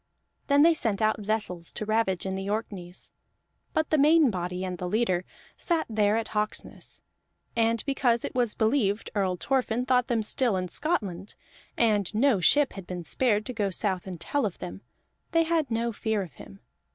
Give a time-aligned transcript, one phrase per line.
[0.47, 3.11] Then they sent out vessels to ravage in the Orkneys;
[3.71, 5.25] but the main body, and the leader,
[5.57, 7.03] sat there at Hawksness,
[7.55, 11.35] and because it was believed Earl Thorfinn thought them still in Scotland,
[11.77, 14.81] and no ship had been spared to go south and tell of them,
[15.33, 16.61] they had no fear of him.